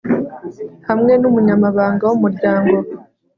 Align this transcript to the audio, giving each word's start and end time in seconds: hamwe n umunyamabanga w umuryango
hamwe 0.87 1.13
n 1.21 1.23
umunyamabanga 1.29 2.03
w 2.09 2.13
umuryango 2.17 2.75